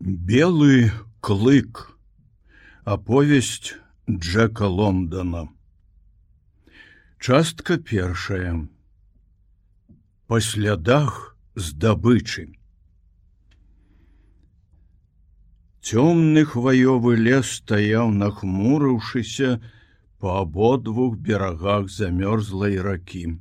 [0.00, 0.90] Белы
[1.20, 1.92] клык.
[2.84, 3.74] Аповесць
[4.08, 5.50] Джека Лондона.
[7.18, 8.66] Частка першая.
[10.26, 12.48] Па слядах здабычы.
[15.84, 19.60] Цёмны хваёвы лес стаяў, нахмурыўшыся
[20.16, 23.36] па абодвух берагах замёрзлай ракі.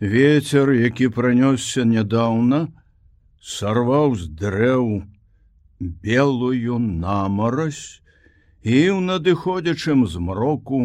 [0.00, 2.74] Вецер, які пранёсся нядаўна,
[3.38, 5.11] сарваў з дрэў
[5.82, 8.02] белую намарась
[8.62, 10.82] і ў надыходзячым змроку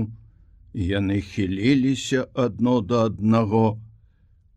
[0.74, 3.66] яны хіліліся адно да аднаго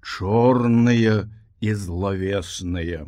[0.00, 1.28] чорныя
[1.60, 3.06] і злавесныя.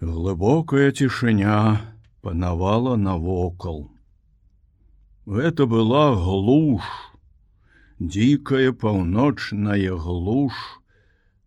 [0.00, 1.80] Глыбокая цішыня
[2.20, 3.90] панавала навокал.
[5.24, 6.84] Гэта была глуш,
[8.00, 10.52] дзікая паўночная глуш,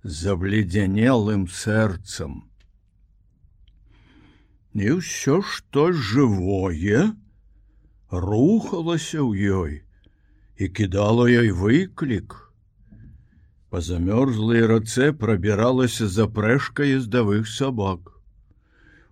[0.02, 2.50] забледзянелым сэрцам.
[4.78, 7.06] І ўсё што жывое
[8.12, 9.74] рухалася ў ёй
[10.62, 12.36] і кідала ёй выклік.
[13.74, 18.14] Па замёрзлай рацэ прабіралася запрэшка ездавых сабак.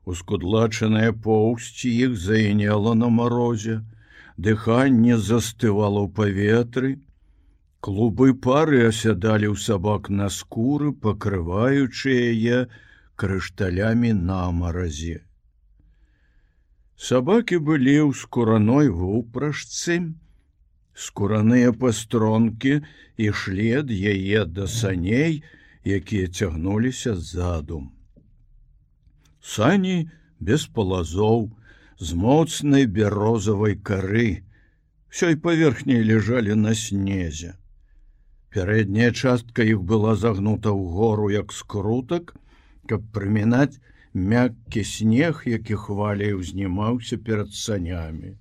[0.05, 3.81] Ускудлачаная поўсці іх заінела на марозе,
[4.37, 6.95] дыханне застывало ў паветры,
[7.85, 12.65] Клубы пары асядалі ў сабак на скуры, пакрываючы яе
[13.13, 15.21] крышталямі на маразе.
[16.95, 20.15] Сабакі былі ў скураной вупрашцы,
[20.95, 22.79] скураныя пастронкі
[23.19, 25.43] ішлі ад яе да саней,
[25.83, 27.83] якія цягнуліся ззаду.
[29.43, 30.07] Сані
[30.39, 31.51] без палазоў,
[31.99, 34.43] з моцнай бярозавай кары,
[35.11, 37.55] ўсёй паверхняй ляжалі на снезе.
[38.55, 42.35] Пярэдняя частка іх была загнута ў гору як скрутак,
[42.87, 43.79] каб прымінаць
[44.15, 48.37] мяккі снег, які хваляй узнімаўся перад санямі.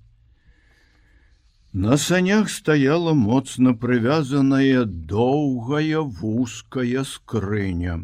[1.73, 7.99] На санях стаяла моцна прывязаная доўгая вузкая скрыня.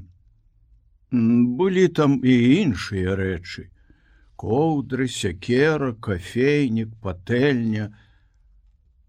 [1.11, 3.69] Былі там і іншыя рэчы:
[4.35, 7.95] коўдры, сякера, кафейнік, патэльня,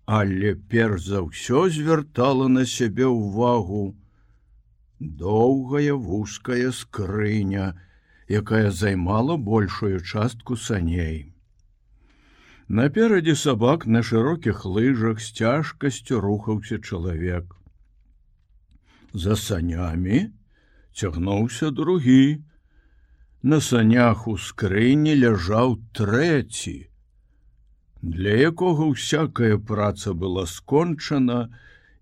[0.06, 3.84] але перш за ўсё звяртала на сябе ўвагу
[5.02, 7.74] доўгая вузкая скрыня,
[8.40, 11.32] якая займала большую частку саней.
[12.68, 17.56] Наперадзе сабак на шырокіх лыжах з цяжкасцю рухаўся чалавек.
[19.12, 20.30] За санямі
[20.94, 22.40] цягнуўся другі.
[23.42, 26.74] На санях у скрыні ляжаў трэці,
[28.02, 31.50] для якога всякая праца была скончана,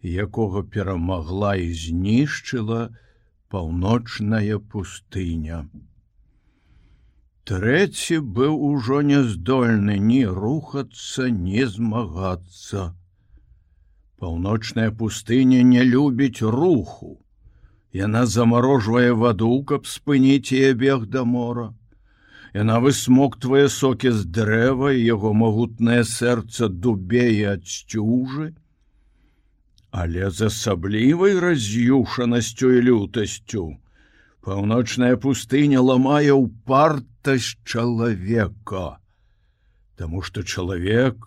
[0.03, 2.81] якога перамагла і знішчыла
[3.49, 5.65] паўночная пустыня.
[7.51, 12.83] Трэці быў ужо няздольны ні рухацца, не змагацца.
[14.23, 17.11] Паўночная пустыня не любіць руху.
[18.03, 21.67] Яна замарожвае ваду, каб спыніць яе бег да мора.
[22.55, 28.51] Яна высмоктвае сокі з дрэва і яго магутнае сэрца дубее ад сцюжы,
[29.91, 33.71] але з асаблівай раз'юшанасцю і лютасцю.
[34.41, 38.97] Паўночная пустыня ламае ў партасць чалавека,
[40.01, 41.27] Таму што чалавек,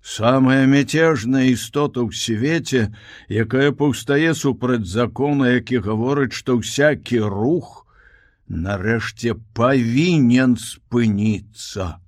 [0.00, 2.94] самая мяцежная істота ў свеце,
[3.26, 7.72] якая паўстае супраць закона, які гаворыць, што ўсякі рух,
[8.46, 11.98] нарэшце павінен спыніцца.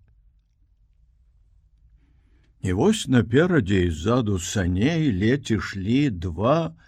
[2.63, 6.79] І вось наперадзе і ззаду саней ледзь ішлі два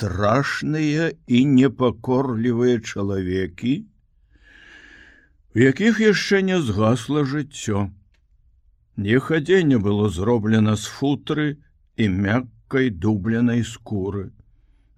[0.00, 3.84] бясстрашныя і непакорлівыя чалавекі,
[5.54, 7.90] у якіх яшчэ не згасла жыццё.
[8.96, 11.56] Нехадзенне было зроблена з футры
[11.96, 14.30] і мяккай дубленай скуры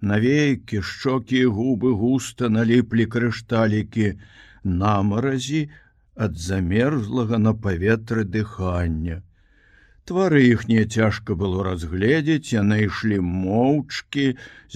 [0.03, 4.19] навекі шчокі губы густа наліплі крышталікі
[4.63, 5.69] намаразі
[6.15, 9.23] ад замерзлага на паветры дыхання.
[10.09, 14.25] Твары іхнія цяжка было разгледзець, яны ішлі моўчкі,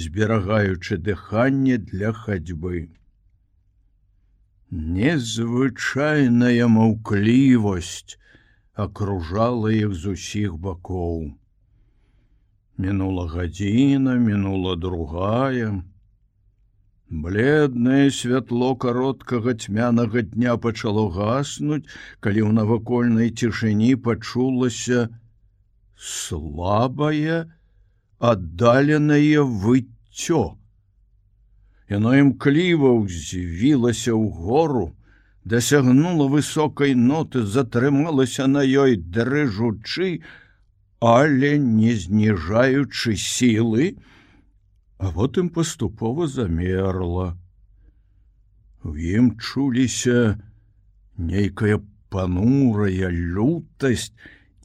[0.02, 2.88] зберагаючы дыханне для хадзьбы.
[4.72, 8.16] Незвычайная маўклівасць
[8.86, 11.20] акружала іх з усіх бакоў.
[12.78, 15.84] Мінула гадзіна, мінула другая.
[17.10, 21.88] Бледнае святло кароткага цьмянага дня пачало гаснуць,
[22.20, 25.08] калі ў навакольнай цішыні пачулася
[25.96, 27.48] слабае,
[28.20, 30.60] аддаленае выццё.
[31.88, 34.92] Яно імкліва ўзвілася ў гору,
[35.48, 40.28] дасягнула высокай ноты, затрымалася на ёй дрыжучы,
[41.00, 43.96] але не зніжаючы сілы,
[44.98, 47.38] а вот ім паступова замерла.
[48.84, 50.42] У ім чуліся
[51.18, 51.80] нейкая
[52.10, 54.14] панурая лютасць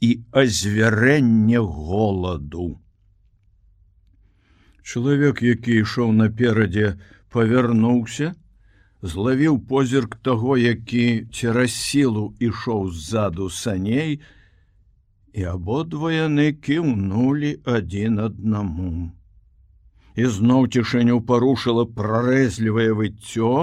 [0.01, 2.79] і азвярэнне голаду.
[4.83, 6.99] Чалавек, які ішоў наперадзе,
[7.31, 8.33] павярнуўся,
[9.01, 14.19] злавіў позірк таго, які цераз сілу ішоў ззаду саней,
[15.33, 19.11] і абодва яны кіўнулі адзін аднаму.
[20.15, 23.53] І зноў цішэню парушыла прарэзлівае выццё,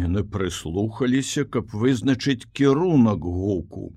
[0.00, 3.90] Яны прыслухаліся, каб вызначыць кірунак гуку.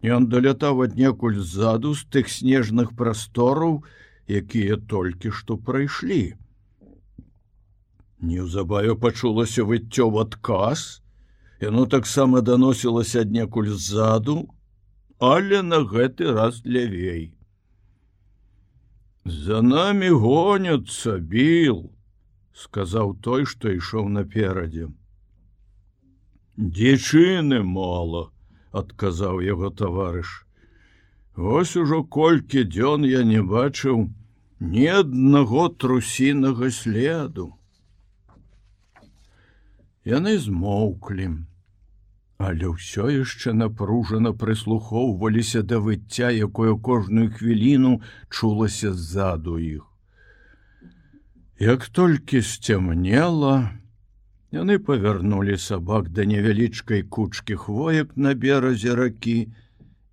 [0.00, 3.82] Ён далятаў аднекуль ззаду з тых снежных прастораў,
[4.28, 6.38] якія толькі што прайшлі.
[8.20, 11.02] Неўзабаве пачулася выццё в адказ,
[11.60, 14.48] Яно таксама даносілася аднекуль ззаду,
[15.18, 17.34] але на гэты раз лявей.
[19.28, 21.90] За намі гоняцца біл,
[22.56, 24.88] сказаў той, што ішоў наперадзе.
[26.56, 28.22] Дзічыны мала,
[28.72, 30.30] адказаў яго таварыш.
[31.36, 34.08] Вось ужо колькі дзён я не бачыў
[34.60, 37.52] ні аднаго трусінага следу.
[40.08, 41.28] Яны змоўклі,
[42.38, 48.00] але ўсё яшчэ напружана прыслухоўваліся да выцця, якое кожную хвіліну
[48.30, 49.82] чулася ззаду іх.
[51.58, 53.74] Як толькі сцямнела,
[54.54, 59.50] яны павярнулі сабак да невялічкай кучкі хвоек на беразе ракі,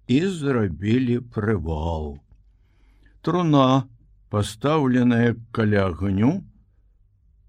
[0.07, 2.19] і зрабілі прывал.
[3.21, 3.85] Труна,
[4.29, 6.41] пастаўленая каля агню,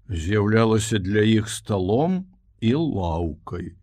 [0.09, 2.25] з'яўлялася для іх сталом
[2.61, 3.73] і лаўкай.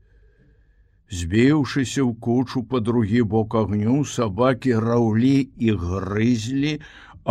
[1.14, 6.72] Збіўшыся ў кучу па другі бок агню, сабакі раўлі і грызлі,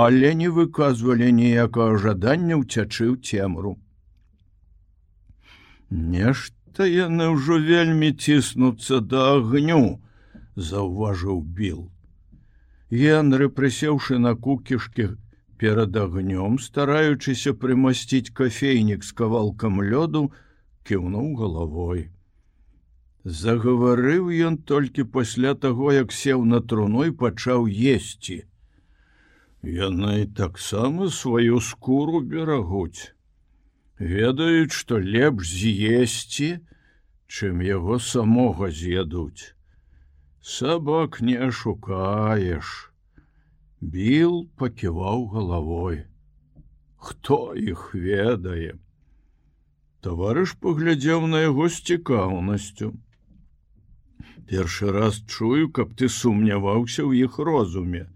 [0.04, 3.74] але не выказвалі ніякага жадання ўцячы ў цемру.
[5.90, 10.00] Нешта яны ўжо вельмі ціснуцца да агню,
[10.56, 11.84] заўважыў біл.
[12.90, 15.12] Генры, прысеўшы на кукішкі
[15.58, 20.28] перад агнём, стараючыся прымасціць кафейнік з кавалкам лёду,
[20.88, 22.10] кіўнуў галавой.
[23.24, 28.44] Загаварыў ён толькі пасля таго, як сеў на труной пачаў есці.
[29.64, 33.16] Яны таксама сваю скуру берагуць.
[33.98, 36.50] Ведаюць, што лепш з'есці,
[37.32, 39.56] чым яго самога з'ядуць.
[40.42, 42.92] Сабак не ашукаеш.
[43.80, 46.04] Біл паківаў галавой.
[47.00, 48.76] Хто іх ведае?
[50.04, 52.92] Таварыш паглядзеў на яго з цікаўнасцю.
[54.50, 58.08] Першы раз чую, каб ты сумняваўся ў іх розуме.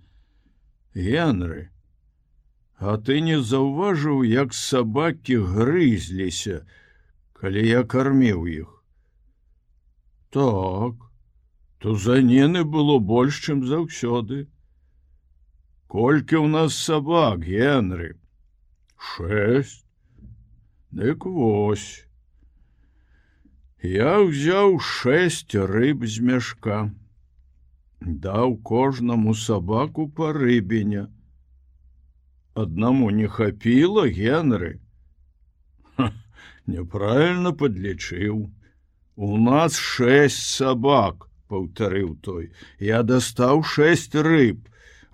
[0.94, 1.70] Генры,
[2.80, 6.62] А ты не заўважыў, як сабакі грызліся,
[7.34, 8.70] калі я карміў іх.
[10.30, 11.08] Так,
[11.82, 14.48] Тузаніны было больш, чым заўсёды.
[15.88, 18.18] Колькі ў нас сабак, Генры?
[18.98, 19.86] Шесть.
[20.92, 22.07] Дык вось.
[23.88, 26.80] Я ўзяў шесть рыб з мяшка.
[28.26, 31.08] Даў кожнаму сабаку па рыбеня.
[32.54, 34.74] Аднаму не хапіла Генры.
[36.74, 38.44] Няправільна подлічыў.
[39.16, 42.50] У нас шесть сабак паўтарыў той
[42.88, 44.68] я дастаў шесть рыб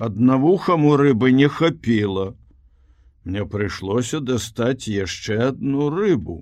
[0.07, 2.25] аднавухаму рыбы не хапіла
[3.23, 6.37] мне прыйшлося дастаць яшчэ одну рыбу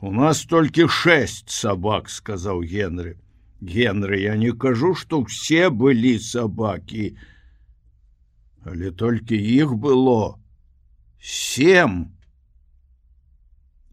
[0.00, 3.16] у нас толькі шесть сабак сказаў генры
[3.60, 7.16] генры я не кажу что все былі сабакі
[8.64, 10.38] але толькі іх было
[11.20, 12.06] семь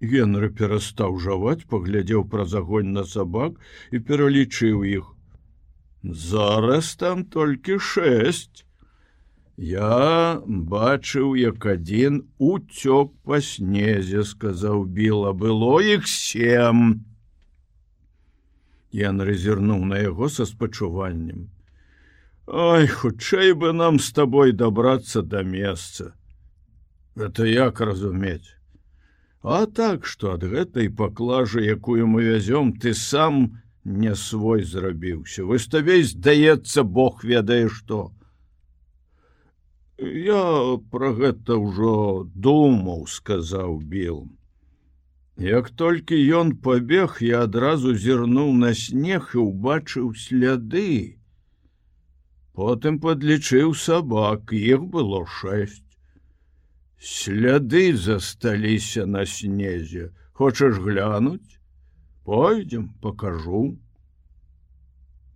[0.02, 3.56] Генры перастаў жаваць, паглядзеў праз агонь на сабак
[3.92, 5.06] і пералічыў іх.
[6.04, 8.65] Зараз там толькі шесть.
[9.58, 17.06] Я бачыў, як адзін уцёк па снезе, сказаў біла, было іх сем.
[18.92, 21.48] Ян разірнуў на яго са спачуваннем.
[22.48, 26.14] Ой, хутчэй бы нам з табой дабрацца да месца.
[27.16, 28.60] Это як разумець.
[29.42, 35.46] А так что ад гэтай паклажы, якую мы вязём, ты сам не свой зрабіўся.
[35.46, 38.15] Вы табе здаецца Бог ведае што.
[39.98, 44.28] Я про гэта ўжо думаў сказаў біл.
[45.38, 51.20] Як толькі ён пабег я адразу зірнуў на снег і ўбачыў сляды.
[52.56, 55.86] Потым подлічыў сабак іх было шесть
[57.00, 60.12] сляды засталіся на снезе.
[60.34, 61.60] Хочаш глянуць?
[62.24, 63.78] Пойдзем покажу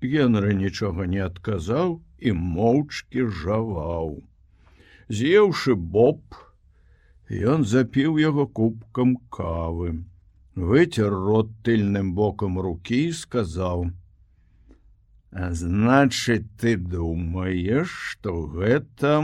[0.01, 4.17] генры нічога не адказаў і моўчкі жаваў
[5.09, 6.37] з'еўшы боб
[7.53, 9.93] ён запіў яго кубкам кавы
[10.71, 13.87] выцер рот тыльным бокам рукі сказаў
[15.31, 19.15] а значит ты думаешь что гэта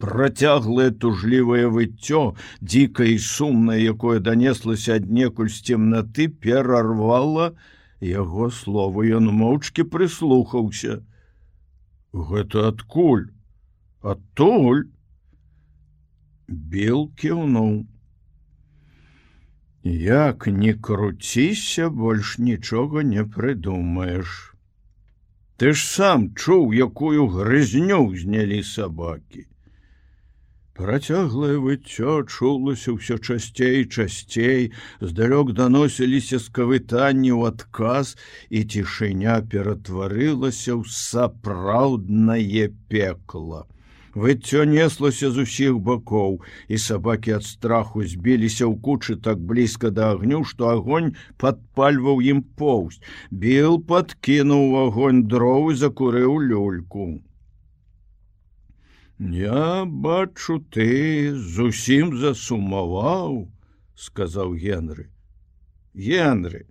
[0.00, 2.22] працяглае тужлівае выццё
[2.62, 7.50] дзікае і сумнае якое данеслася аднекуль з цемнаты перарвала
[8.00, 9.10] яго словы.
[9.18, 11.02] Ён моўчкі прыслухаўся.
[12.16, 13.28] Гэта адкуль
[14.02, 14.88] адтуль.
[16.48, 17.86] Бел кіўнуў.
[19.82, 24.56] Як не круціся больш нічога не прыдумаеш.
[25.56, 29.46] Ты ж сам чуў якую грызню знялі сабакі.
[30.80, 38.16] Працяглае выццё чулася ўсё часцей часцей, здалёк даносіліся скавытанні ў адказ
[38.48, 43.68] і цішыня ператварылася ў сапраўднае пекла.
[44.14, 50.10] Выццё неслася з усіх бакоў, і сабакі ад страху збіліся ў кучы так блізка да
[50.18, 52.98] агню, што агонь падпальваў ім поўсць.
[53.30, 57.22] Біл падкінуў агонь дроў і закурыў люльку.
[59.20, 63.52] Я бачу ты зусім засумаваў,
[63.94, 65.06] сказаў Генры.
[65.94, 66.66] Генры.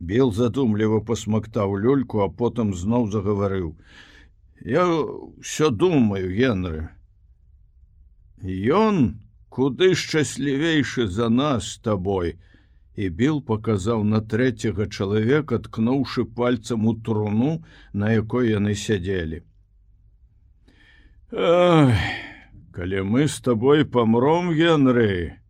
[0.00, 3.76] Бел задумліва пасмактаў люльку, а потым зноў загаварыў:
[4.60, 6.88] Я ўсё думаю, Генры.
[8.44, 12.36] Ён куды шчаслівейшы за нас з табой,
[12.96, 19.42] і Біл паказаў на трэцяга чалавека, ткнуўшы пальцам у труну, на якой яны сядзелі.
[21.32, 21.94] Ах,
[22.72, 25.40] калі мы з табой памром генры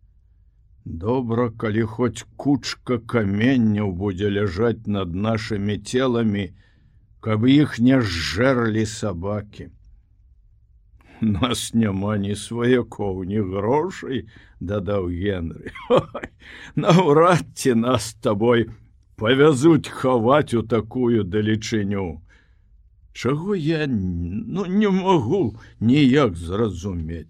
[0.85, 6.45] добра калі хоць кучка каменняў будзе ляжаць над нашымі целамі
[7.21, 9.69] каб іх не зжэрлі сабакі.
[11.21, 14.25] Нас няма ні сваякоў ні грошай
[14.59, 15.69] дадаў генры.
[16.75, 18.65] Наўрад ці нас з табой
[19.21, 22.25] павязуць хаваць у такую далечыню.
[23.13, 27.27] Чаго я ну, не магу ніяк зразумець.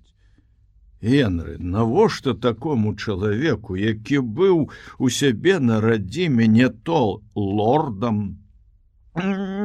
[1.01, 4.69] Генры, навошта такому чалавеку, які быў
[4.99, 8.37] у сябе на радзіме не то лордам,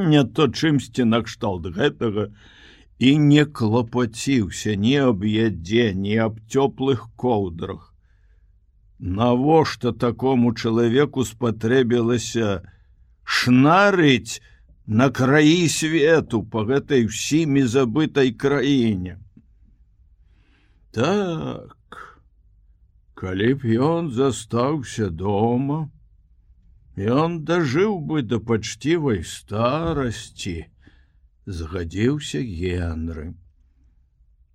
[0.06, 2.30] не то чымсьці накшталт гэтага
[2.98, 7.92] і не клапаціўся ні аб ядзе, ні аб цёплых коўдрах.
[8.98, 12.62] Навошта такому чалавеку спатрэбілася
[13.22, 14.40] шнарыць,
[14.86, 19.18] на краі свету по гэтай усімі забытай краіне.
[20.94, 21.98] Так,
[23.18, 25.90] калі б ён застаўся дома,
[26.96, 30.64] ён дажыў бы да пачцівай старасці,
[31.46, 33.34] згадзіўся генры.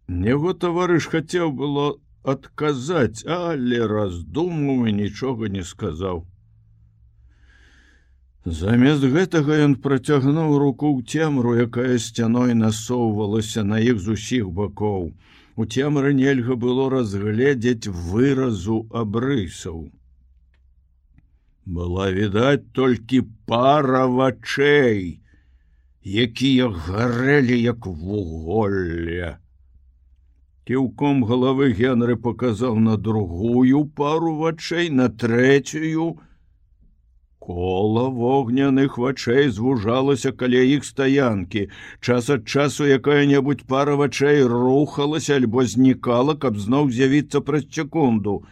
[0.07, 6.25] Него таварыш хацеў было адказаць, але раздумаў і нічога не сказаў.
[8.43, 15.13] Замест гэтага ён працягнуў руку ў цемру, якая сцяной насоўвалася на іх з усіх бакоў.
[15.55, 19.93] У цемры нельга было разгледзець выразу абрысаў.
[21.71, 25.21] Была відаць толькі пара вачэй,
[26.23, 29.29] якія гарэлі як вуголля.
[30.67, 36.09] Кіўком галавы Генры паказаў на другую пару вачэй на трэцюю,
[37.41, 41.63] Кола вогняных вачэй звужалася каля іх стаянкі.
[41.99, 48.43] Час ад часу якая-небудзь пара вачэй рухалася альбо знікала, каб зноў з'явіцца праз секунду.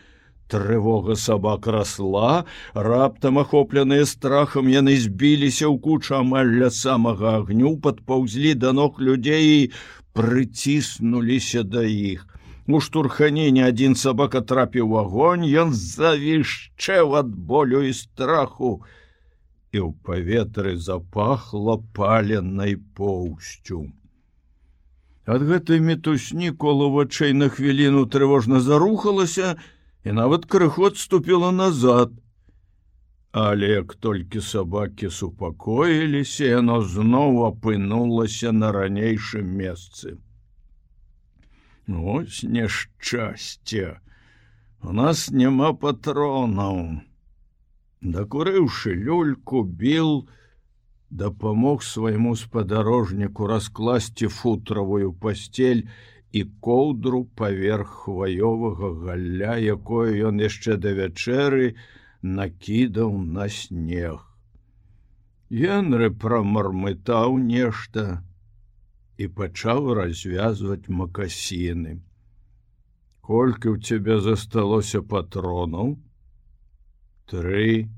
[0.50, 8.56] Трывога сабак расла, раптам ахопленыя страхам яны збіліся ў кучу амаль ля самага агню, падпаўзлі
[8.64, 9.70] да ног людзей і
[10.18, 12.26] прыціснуліся да іх.
[12.66, 18.74] У штурханіне адзін сабака трапіў агонь, ён завішчэў ад болю і страху,
[19.70, 23.86] і ў паветры запахла паленай поўсцю.
[25.30, 29.58] Ад гэтай метусні кола вачэй на хвіліну трывожна зарухалася
[30.10, 32.12] і нават крыход ступіла назад.
[33.32, 40.18] Але як толькі сабакі супакоіліся, яно зноў апынулася на ранейшым месцы.
[41.86, 44.02] Ось няшчасце.
[44.82, 47.06] У нас няма патронаў.
[48.02, 50.26] Дакурыўшы люльку біл,
[51.12, 55.86] дапамог свайму спадарожніку раскласці футравую пасцель
[56.32, 61.76] і коўдру паверх хваёвага галля, якое ён яшчэ да вячэры
[62.22, 64.26] накідаў на снег.
[65.50, 68.22] Генры прамармытаў нешта
[69.18, 71.98] і пачаў развязваць макасіны.
[73.26, 75.98] Колькі ў цябе засталося патронаў?
[77.30, 77.90] Тры,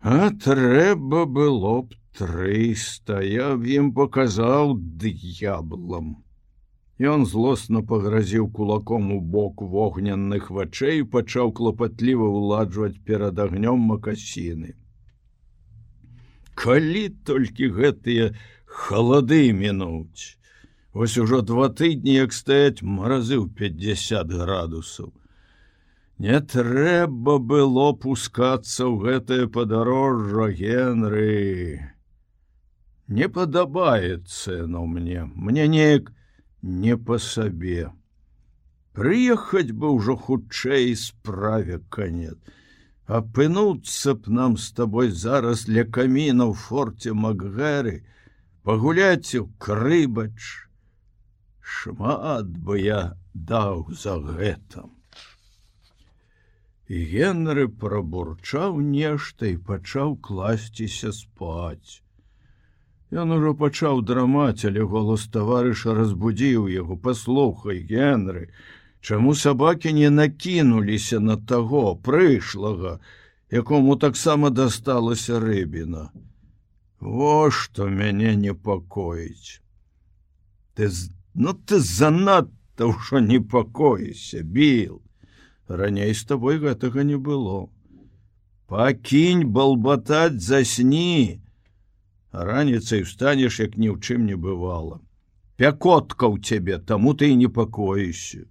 [0.00, 6.22] А трэба было б трыста, я б ім паказаў д'яблам.
[6.98, 14.74] Ён злосна пагразіў кулаком у бок вогненных вачэй і пачаў клапатліва ўладжваць перад агнём макасіны.
[16.58, 18.34] Калі толькі гэтыя
[18.66, 20.34] халады мінуць.
[20.92, 25.14] Вось ужо два тыдні як стаяць маразы ў 50 градусаў.
[26.18, 31.78] Не трэба было пускацца ў гэтае падарожжа Генры.
[33.06, 36.10] Не падабаецца но мне, мне неяк
[36.62, 37.90] не па сабе.
[38.98, 42.38] Прыехаць бы ўжо хутчэй справе канет.
[43.06, 48.02] Апынуцца б нам з табой зараз ля каміна ў форце Макгэры,
[48.66, 50.68] пагуляць у крыбач.
[51.62, 54.92] Шмат бы я даў за гэтым.
[56.88, 62.02] Генры прабурчаў нешта і пачаў класціся спаць.
[63.10, 68.48] Ён ужо пачаў драмаць, але голос таварыша разбудзіў яго паслухай Генры,
[69.00, 72.98] Чаму сабакі не накінуліся на таго прыйшлага,
[73.50, 76.10] якому таксама дасталася рыбіна.
[77.00, 79.62] Во што мяне непакоіць.
[80.74, 80.90] Ты
[81.34, 85.00] ну ты занадта ўжо непакоіся, біл
[85.68, 87.70] раней з табой гэтага не было.
[88.66, 91.40] Пакінь балбатаць засні,
[92.32, 95.00] раніцай встанеш, як ні ў чым не бывала.
[95.56, 98.46] Пякотка ў цябе, таму ты і непакоішся.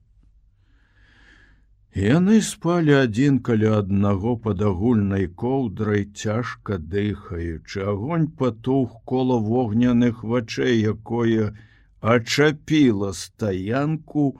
[1.98, 10.78] Яны спалі адзін каля аднаго пад агульнай коўдрай цяжка дыхаючы, агонь патух кола вогняных вачэй,
[10.94, 11.56] якое
[12.02, 14.38] ачапіла стаянку,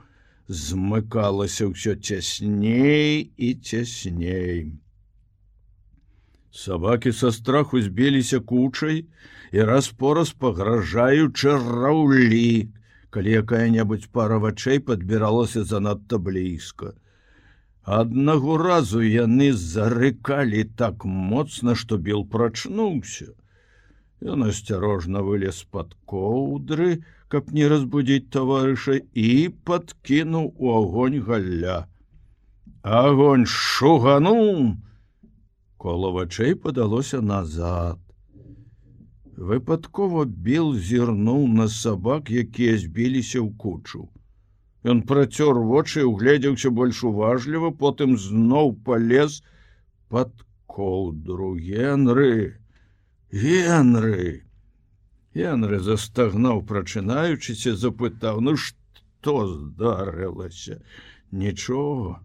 [0.48, 4.78] змыкалася ўсё цясней і цясней.
[6.58, 9.04] Сабакі са страху збіліся кучай
[9.54, 12.70] і раз-пораз пагражаючы раўлі,
[13.14, 16.96] калі якая-небудзь пара вачэй падбіралася занадта блізка.
[17.98, 23.30] Аднаго разу яны зарыкалі так моцна, што біл прачнуўся.
[24.26, 26.90] Ён асцярожна вылез пад коўдры,
[27.30, 29.30] каб не разбудзіць таварыша і
[29.70, 31.80] подкінуў у огонь галля.
[32.82, 34.82] Агонь шугануў!
[35.88, 38.00] Кола вачэй падалося назад.
[39.50, 44.02] Выпадкова біл зірнуў на сабак, якія збіліся ў кучу.
[44.84, 49.40] Ён працёр вочы, угледзеўся больш уважліва, потым зноў палез
[50.12, 50.36] под
[50.68, 52.60] коўдру Генры.
[53.32, 54.44] Генры!
[55.46, 60.84] Янры застагнаў, прачынаючыся, запытаў: ну што здарылася?
[61.32, 62.20] Нічога.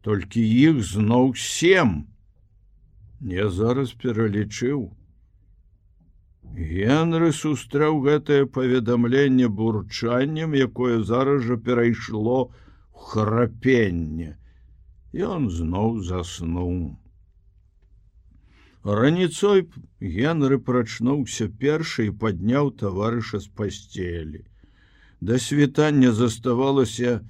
[0.00, 2.15] Толькі іх зноў сем.
[3.20, 4.92] Я зараз пералічыў.
[6.56, 12.52] Генры сустрэў гэтае паведамленне бурчаннем, якое зараз жа перайшло
[12.92, 14.36] храпенне.
[15.12, 16.96] Ён зноў заснуў.
[18.84, 19.66] Раніцой
[20.00, 24.44] Генры прачнуўся першы і падняў таварыша з пасцелі.
[25.20, 27.24] Да світання заставалася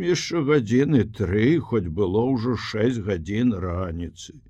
[0.00, 4.40] яшчэ гадзіны тры, хоць было ўжо шэсць гадзін раніцы.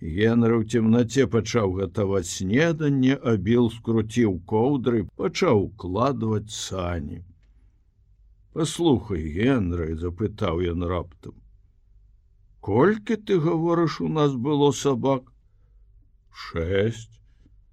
[0.00, 7.24] Генры ў цемнаце пачаў гатаваць снеданне, абіл скруціў коўдры, пачаў укладваць сані.
[8.54, 11.38] Паслухай, Генры, запытаў ён раптам
[12.68, 15.32] колькі ты гаворыш у нас было сабак?
[16.30, 17.20] Шесть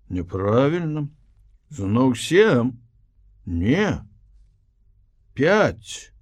[0.10, 1.10] неправільна
[1.70, 2.80] зноў сем.
[3.46, 4.06] Не.
[5.34, 6.14] Пять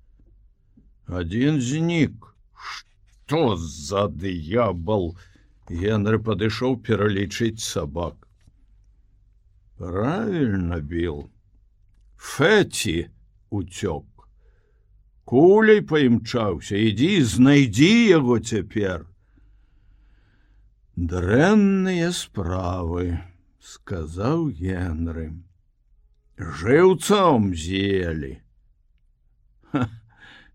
[1.05, 2.35] один знік.
[2.53, 5.15] Что за дыябал
[5.69, 8.15] генры падышоў пералічыць сабак.
[9.77, 11.29] Правильно бил
[12.17, 13.09] фэці
[13.49, 14.05] уцёк.
[15.23, 19.07] Куляй паімчаўся ідзі знайдзі яго цяпер.
[20.95, 23.17] Дрэнныя справы
[23.63, 25.31] сказаў генры
[26.37, 28.35] жыўцом з'елі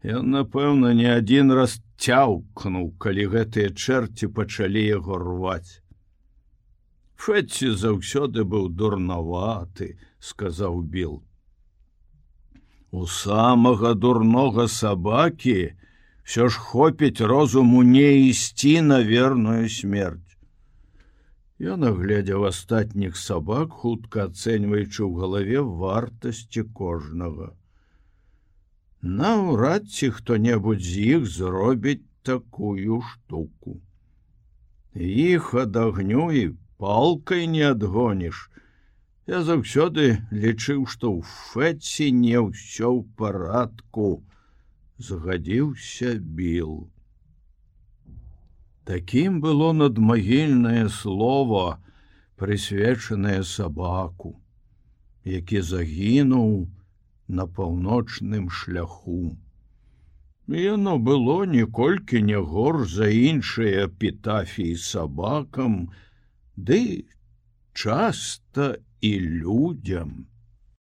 [0.06, 5.82] Ён напэўна не адзін раз цяўкнуў, калі гэтыя чэрці пачалі яго рваць.
[7.18, 11.18] Фэці заўсёды быў дурнаваты, сказаў Біл.
[12.94, 15.74] У самага дурнога сабакі
[16.22, 20.38] ўсё ж хопіць розуму не ісці на верную смерть.
[21.58, 27.58] Ён агледзеў астатніх сабак, хутка ацэньваючы ў галаве вартасці кожнага.
[29.02, 33.80] Наўрад ці хто-небудзь з іх зробіць такую штуку.
[34.94, 38.50] Іх ад агню і палкай не адгоніш.
[39.28, 44.24] Я заўсёды лічыў, што ў фэці не ўсё ў парадку,
[44.98, 46.90] згадзіўся біл.
[48.82, 51.78] Такім было надмагільнае слово,
[52.34, 54.40] прысвечанае сабаку,
[55.22, 56.66] які загінуў,
[57.28, 59.36] на паўночным шляху.
[60.48, 65.92] Яно было ніколькі не гор за іншыя эпітафіі сабакам,
[66.56, 67.04] ды
[67.72, 70.26] часта і людям.